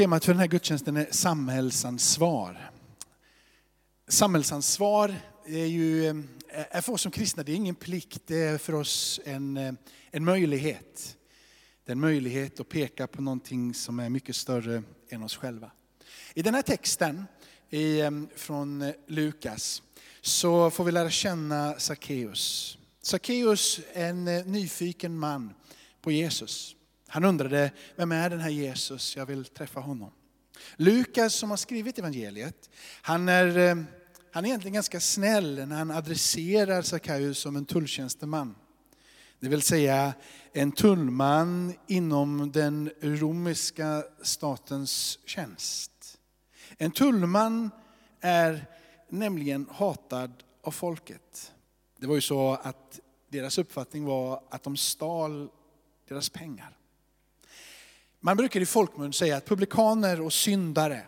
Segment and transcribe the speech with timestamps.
[0.00, 2.70] Temat för den här gudstjänsten är samhällsansvar.
[4.08, 5.14] Samhällsansvar
[5.46, 6.16] är ju eh,
[6.70, 9.72] är för oss som kristna, det är ingen plikt, det är för oss en, eh,
[10.10, 11.16] en möjlighet.
[11.84, 15.70] Det är en möjlighet att peka på någonting som är mycket större än oss själva.
[16.34, 17.24] I den här texten
[17.70, 19.82] i, eh, från Lukas
[20.20, 22.78] så får vi lära känna Sackeus.
[23.02, 25.54] Sackeus är en nyfiken man
[26.02, 26.76] på Jesus.
[27.12, 29.16] Han undrade, vem är den här Jesus?
[29.16, 30.12] Jag vill träffa honom.
[30.76, 32.70] Lukas som har skrivit evangeliet,
[33.02, 33.76] han är, eh,
[34.32, 38.54] han är egentligen ganska snäll när han adresserar Sackeus som en tulltjänsteman.
[39.40, 40.14] Det vill säga
[40.52, 46.18] en tullman inom den romerska statens tjänst.
[46.78, 47.70] En tullman
[48.20, 48.66] är
[49.08, 51.52] nämligen hatad av folket.
[51.98, 55.50] Det var ju så att deras uppfattning var att de stal
[56.08, 56.76] deras pengar.
[58.22, 61.06] Man brukar i folkmun säga att publikaner och syndare,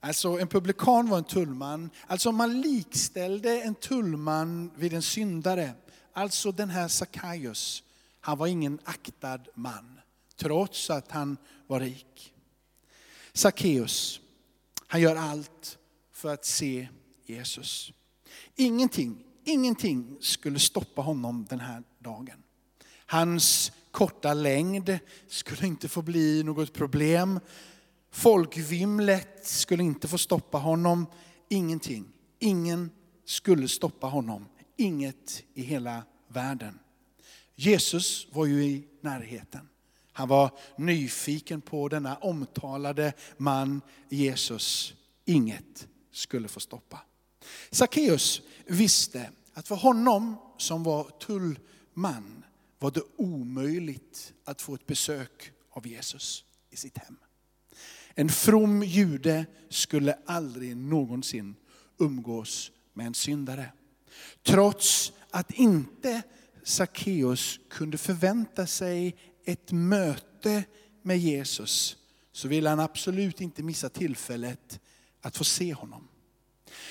[0.00, 5.72] alltså en publikan var en tullman, alltså man likställde en tullman vid en syndare.
[6.12, 7.82] Alltså den här Sackaios,
[8.20, 10.00] han var ingen aktad man,
[10.36, 12.34] trots att han var rik.
[13.32, 14.20] Sackeus,
[14.86, 15.78] han gör allt
[16.12, 16.88] för att se
[17.26, 17.92] Jesus.
[18.56, 22.42] Ingenting, ingenting skulle stoppa honom den här dagen.
[23.06, 27.40] Hans korta längd skulle inte få bli något problem.
[28.10, 31.06] Folkvimlet skulle inte få stoppa honom.
[31.48, 32.04] Ingenting.
[32.38, 32.90] Ingen
[33.24, 34.48] skulle stoppa honom.
[34.76, 36.78] Inget i hela världen.
[37.54, 39.68] Jesus var ju i närheten.
[40.12, 44.94] Han var nyfiken på denna omtalade man Jesus.
[45.24, 47.00] Inget skulle få stoppa.
[47.70, 52.44] Sackeus visste att för honom som var tullman
[52.78, 57.16] var det omöjligt att få ett besök av Jesus i sitt hem.
[58.14, 61.56] En from jude skulle aldrig någonsin
[61.98, 63.72] umgås med en syndare.
[64.42, 66.22] Trots att inte
[66.62, 70.64] Sackeus kunde förvänta sig ett möte
[71.02, 71.96] med Jesus
[72.32, 74.80] så ville han absolut inte missa tillfället
[75.20, 76.08] att få se honom.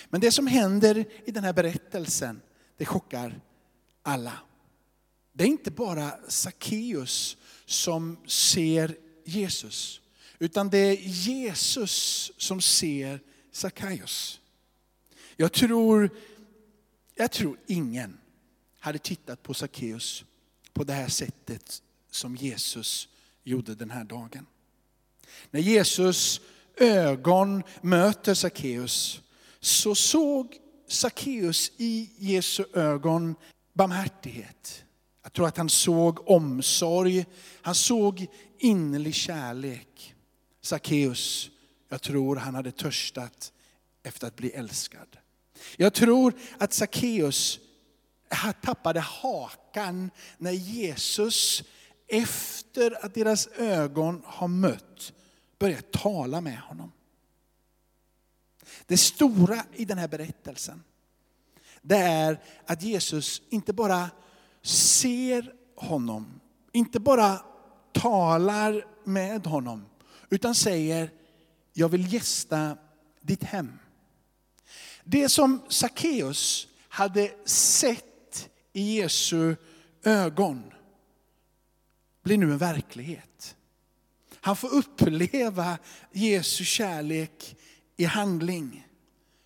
[0.09, 2.41] Men det som händer i den här berättelsen,
[2.77, 3.41] det chockar
[4.01, 4.39] alla.
[5.37, 10.01] Det är inte bara Sackeus som ser Jesus,
[10.39, 13.19] utan det är Jesus som ser
[13.51, 14.39] Sackeus.
[15.35, 16.09] Jag tror,
[17.15, 18.17] jag tror ingen
[18.79, 20.23] hade tittat på Sackeus
[20.73, 21.81] på det här sättet
[22.11, 23.07] som Jesus
[23.43, 24.45] gjorde den här dagen.
[25.51, 26.41] När Jesus
[26.77, 29.21] ögon möter Sackeus
[29.59, 33.35] så såg Sackeus i Jesu ögon
[33.73, 34.83] barmhärtighet.
[35.27, 37.25] Jag tror att han såg omsorg,
[37.61, 38.27] han såg
[38.57, 40.15] innerlig kärlek.
[40.61, 41.49] Sackeus,
[41.89, 43.53] jag tror han hade törstat
[44.03, 45.17] efter att bli älskad.
[45.77, 47.59] Jag tror att Sackeus
[48.61, 51.63] tappade hakan när Jesus
[52.07, 55.13] efter att deras ögon har mött
[55.59, 56.91] började tala med honom.
[58.85, 60.83] Det stora i den här berättelsen,
[61.81, 64.09] det är att Jesus inte bara
[64.67, 66.39] ser honom,
[66.71, 67.41] inte bara
[67.91, 69.85] talar med honom,
[70.29, 71.11] utan säger,
[71.73, 72.77] jag vill gästa
[73.21, 73.79] ditt hem.
[75.03, 79.55] Det som Sackeus hade sett i Jesu
[80.03, 80.73] ögon
[82.23, 83.55] blir nu en verklighet.
[84.41, 85.77] Han får uppleva
[86.11, 87.55] Jesu kärlek
[87.97, 88.87] i handling.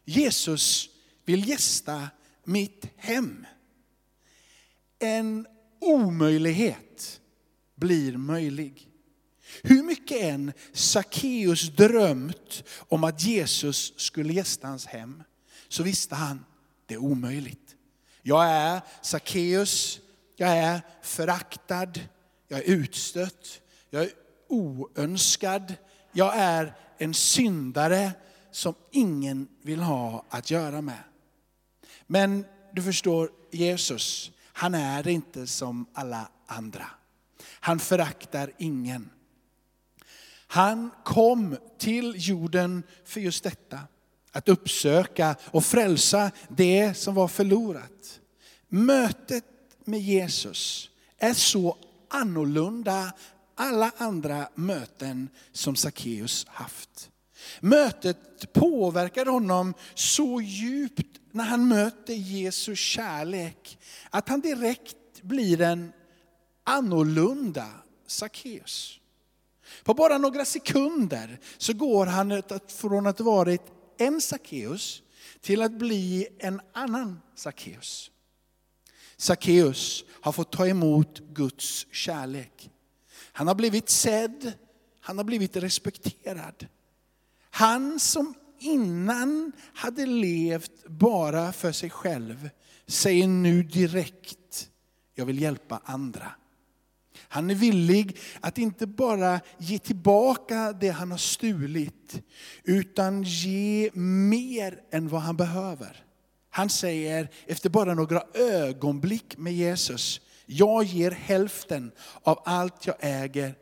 [0.06, 0.90] Jesus
[1.26, 2.10] vill gästa
[2.44, 3.46] mitt hem
[5.02, 5.48] en
[5.80, 7.22] omöjlighet
[7.76, 8.88] blir möjlig.
[9.64, 15.24] Hur mycket än Sackeus drömt om att Jesus skulle gästa hans hem,
[15.68, 16.46] så visste han
[16.86, 17.76] det är omöjligt.
[18.22, 20.00] Jag är Sackeus,
[20.36, 22.00] jag är föraktad,
[22.48, 24.12] jag är utstött, jag är
[24.48, 25.76] oönskad,
[26.12, 28.12] jag är en syndare
[28.52, 31.04] som ingen vill ha att göra med.
[32.08, 34.32] Men du förstår, Jesus,
[34.62, 36.86] han är inte som alla andra.
[37.44, 39.10] Han föraktar ingen.
[40.48, 43.80] Han kom till jorden för just detta.
[44.32, 48.20] Att uppsöka och frälsa det som var förlorat.
[48.68, 49.46] Mötet
[49.86, 51.78] med Jesus är så
[52.10, 53.14] annorlunda
[53.56, 57.11] alla andra möten som Sackeus haft.
[57.60, 65.94] Mötet påverkade honom så djupt när han möter Jesu kärlek, att han direkt blir en
[66.64, 67.68] annorlunda
[68.08, 69.00] Sackeus.
[69.84, 73.62] På bara några sekunder så går han från att varit
[73.98, 75.04] en Sackeus
[75.42, 78.12] till att bli en annan Sackeus.
[79.18, 82.70] Sackeus har fått ta emot Guds kärlek.
[83.32, 84.54] Han har blivit sedd,
[85.00, 86.68] han har blivit respekterad.
[87.52, 92.50] Han som innan hade levt bara för sig själv
[92.88, 94.70] säger nu direkt,
[95.16, 96.32] jag vill hjälpa andra.
[97.28, 102.22] Han är villig att inte bara ge tillbaka det han har stulit,
[102.64, 106.06] utan ge mer än vad han behöver.
[106.50, 111.92] Han säger efter bara några ögonblick med Jesus, jag ger hälften
[112.24, 113.56] av allt jag äger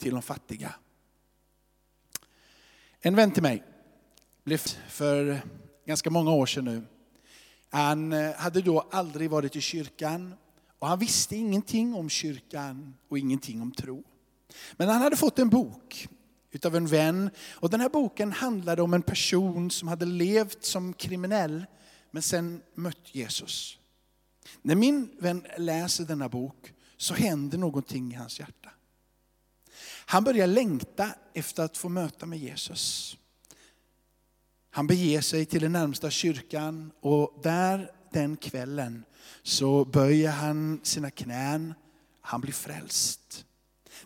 [0.00, 0.74] till de fattiga.
[3.06, 3.62] En vän till mig
[4.44, 4.58] blev
[4.88, 5.40] för
[5.86, 6.82] ganska många år sedan nu.
[7.70, 10.34] Han eh, hade då aldrig varit i kyrkan
[10.78, 14.04] och han visste ingenting om kyrkan och ingenting om tro.
[14.76, 16.08] Men han hade fått en bok
[16.50, 20.92] utav en vän och den här boken handlade om en person som hade levt som
[20.92, 21.66] kriminell
[22.10, 23.78] men sen mött Jesus.
[24.62, 28.70] När min vän läser denna bok så händer någonting i hans hjärta.
[30.08, 33.16] Han börjar längta efter att få möta med Jesus.
[34.70, 39.04] Han beger sig till den närmsta kyrkan och där den kvällen
[39.42, 41.74] så böjer han sina knän,
[42.20, 43.44] han blir frälst.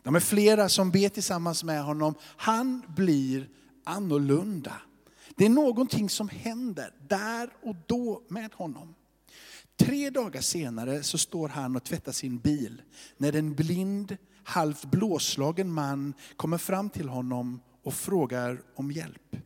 [0.02, 2.14] De är flera som ber tillsammans med honom.
[2.36, 3.48] Han blir
[3.84, 4.74] annorlunda.
[5.36, 8.94] Det är någonting som händer där och då med honom.
[9.76, 12.82] Tre dagar senare så står han och tvättar sin bil
[13.16, 19.36] när en blind, halvt blåslagen man kommer fram till honom och frågar om hjälp.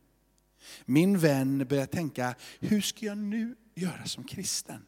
[0.85, 4.85] Min vän börjar tänka, hur ska jag nu göra som kristen?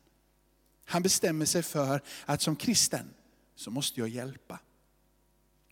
[0.86, 3.10] Han bestämmer sig för att som kristen
[3.56, 4.60] så måste jag hjälpa.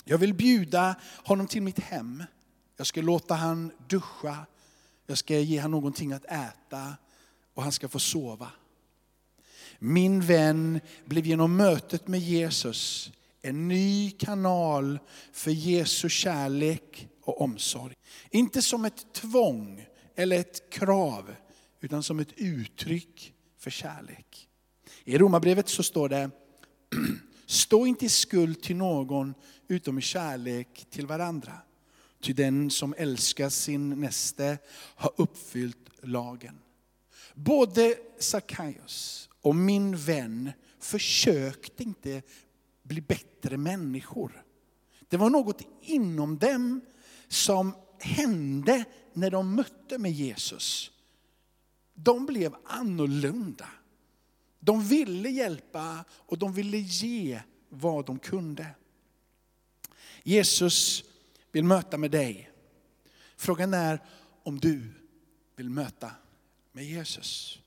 [0.04, 0.96] Jag vill bjuda
[1.26, 2.24] honom till mitt hem.
[2.78, 4.46] Jag ska låta han duscha.
[5.08, 6.98] Jag ska ge honom någonting att äta
[7.54, 8.52] och han ska få sova.
[9.80, 13.12] Min vän blev genom mötet med Jesus
[13.45, 15.00] en ny kanal
[15.31, 17.95] för Jesu kärlek och omsorg.
[18.31, 21.36] Inte som ett tvång eller ett krav,
[21.81, 24.47] utan som ett uttryck för kärlek.
[25.03, 26.30] I Romarbrevet så står det,
[27.45, 29.33] stå inte i skuld till någon
[29.68, 31.53] utom i kärlek till varandra.
[32.21, 36.59] Ty den som älskar sin näste har uppfyllt lagen.
[37.33, 42.21] Både Sackaios och min vän försökte inte
[42.88, 44.46] bli bättre människor.
[45.08, 46.82] Det var något inom dem
[47.28, 50.92] som hände när de mötte med Jesus.
[51.94, 53.70] De blev annorlunda.
[54.60, 58.68] De ville hjälpa och de ville ge vad de kunde.
[60.24, 61.04] Jesus
[61.52, 62.52] vill möta med dig.
[63.38, 64.00] Frågan är
[64.44, 64.94] om du
[65.56, 66.12] vill möta
[66.72, 67.60] med Jesus.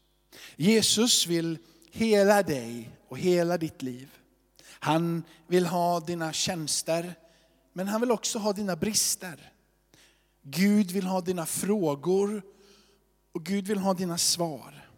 [0.56, 1.58] Jesus vill
[1.90, 4.17] hela dig och hela ditt liv.
[4.80, 7.14] Han vill ha dina tjänster,
[7.72, 9.52] men han vill också ha dina brister.
[10.42, 12.42] Gud vill ha dina frågor
[13.32, 14.88] och Gud vill ha dina svar.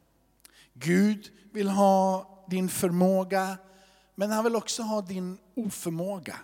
[0.75, 3.59] Gud vill ha din förmåga,
[4.15, 6.37] men han vill också ha din oförmåga.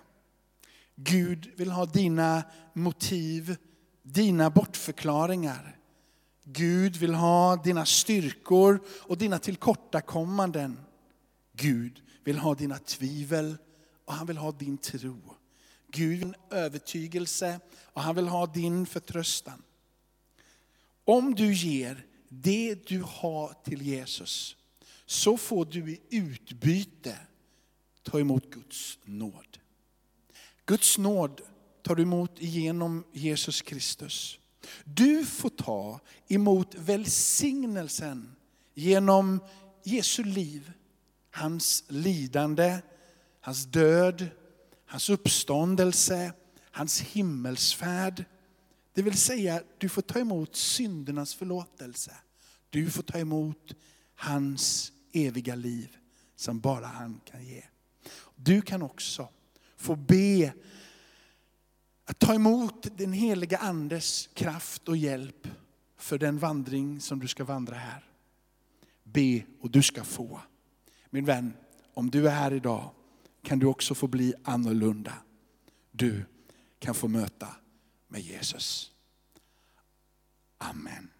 [0.94, 2.42] Gud vill ha dina
[2.72, 3.56] motiv,
[4.02, 5.78] dina bortförklaringar.
[6.44, 10.85] Gud vill ha dina styrkor och dina tillkortakommanden.
[11.56, 13.56] Gud vill ha dina tvivel
[14.04, 15.34] och han vill ha din tro.
[15.92, 19.62] Gud vill ha övertygelse och han vill ha din förtröstan.
[21.04, 24.56] Om du ger det du har till Jesus
[25.06, 27.18] så får du i utbyte
[28.02, 29.58] ta emot Guds nåd.
[30.66, 31.40] Guds nåd
[31.82, 34.38] tar du emot genom Jesus Kristus.
[34.84, 38.36] Du får ta emot välsignelsen
[38.74, 39.40] genom
[39.84, 40.72] Jesu liv,
[41.36, 42.78] hans lidande,
[43.40, 44.28] hans död,
[44.86, 46.32] hans uppståndelse,
[46.70, 48.24] hans himmelsfärd.
[48.92, 52.14] Det vill säga, du får ta emot syndernas förlåtelse.
[52.70, 53.74] Du får ta emot
[54.14, 55.96] hans eviga liv
[56.36, 57.62] som bara han kan ge.
[58.36, 59.28] Du kan också
[59.76, 60.52] få be
[62.04, 65.48] att ta emot den heliga andes kraft och hjälp
[65.96, 68.04] för den vandring som du ska vandra här.
[69.02, 70.40] Be och du ska få.
[71.10, 71.52] Min vän,
[71.94, 72.90] om du är här idag
[73.42, 75.12] kan du också få bli annorlunda.
[75.90, 76.24] Du
[76.78, 77.48] kan få möta
[78.08, 78.90] med Jesus.
[80.58, 81.10] Amen.